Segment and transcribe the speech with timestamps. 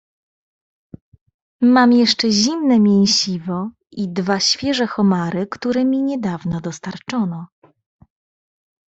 [1.63, 7.45] "Mam jeszcze zimne mięsiwo i dwa świeże homary, które mi niedawno dostarczono."